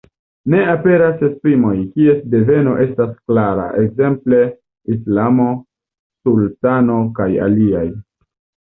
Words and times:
Ne 0.51 0.59
aperas 0.69 1.19
esprimoj, 1.27 1.73
kies 1.91 2.23
deveno 2.35 2.73
estas 2.87 3.13
klara, 3.19 3.67
ekzemple 3.85 4.43
islamo, 4.97 5.49
sultano 6.27 7.01
kaj 7.23 7.33
aliaj. 7.49 7.89